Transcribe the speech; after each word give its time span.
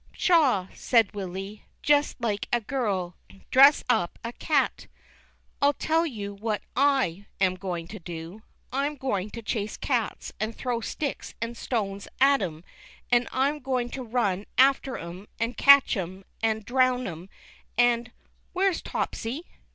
"P.shaw!" 0.13 0.65
said 0.73 1.13
Willy," 1.13 1.63
just 1.83 2.19
like 2.19 2.47
a 2.51 2.59
girl! 2.59 3.15
dress 3.51 3.83
up 3.87 4.17
a 4.23 4.33
cat! 4.33 4.87
I'll 5.61 5.73
tell 5.73 6.07
you 6.07 6.33
what 6.33 6.63
I 6.75 7.27
am 7.39 7.53
going 7.53 7.87
to 7.89 7.99
do. 7.99 8.41
I'm 8.73 8.95
going 8.95 9.29
to 9.29 9.43
chase 9.43 9.77
cats 9.77 10.33
and 10.39 10.55
throw 10.55 10.81
sticks 10.81 11.35
and 11.39 11.55
stones 11.55 12.07
at 12.19 12.41
'em, 12.41 12.63
and 13.11 13.27
I'm 13.31 13.59
going 13.59 13.89
to 13.89 14.01
run 14.01 14.47
after 14.57 14.97
'em 14.97 15.27
and 15.39 15.55
catch 15.55 15.95
'em 15.95 16.25
and 16.41 16.65
drown 16.65 17.05
'em, 17.05 17.29
and— 17.77 18.11
where's 18.53 18.81
Topsy 18.81 19.45